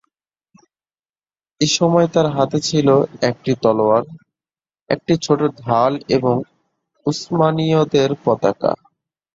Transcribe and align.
এসময় 1.61 2.07
তার 2.13 2.27
হাতে 2.35 2.57
ছিল 2.61 2.87
একটি 3.29 3.51
তলোয়ার, 3.63 4.03
একটি 4.89 5.13
ছোট 5.25 5.39
ঢাল 5.61 5.91
এবং 6.15 6.35
উসমানীয়দের 7.05 8.09
পতাকা। 8.23 8.71